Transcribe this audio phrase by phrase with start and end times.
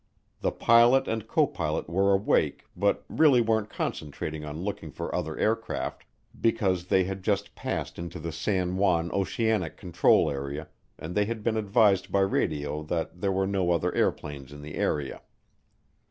[0.39, 6.05] The pilot and copilot were awake but really weren't concentrating on looking for other aircraft
[6.41, 11.43] because they had just passed into the San Juan Oceanic Control Area and they had
[11.43, 15.21] been advised by radio that there were no other airplanes in the area.